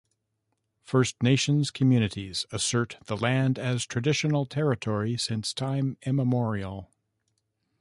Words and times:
First 0.81 1.21
Nations 1.21 1.69
communities 1.69 2.47
assert 2.51 2.97
the 3.05 3.15
land 3.15 3.59
as 3.59 3.85
traditional 3.85 4.47
territory 4.47 5.15
since 5.15 5.53
time 5.53 5.95
immemorial. 6.01 6.89